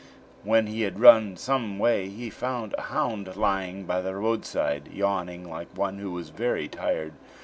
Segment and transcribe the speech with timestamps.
[0.43, 5.47] When he had run some way, he found a hound lying by the roadside, yawning
[5.47, 7.13] like one who was very tired.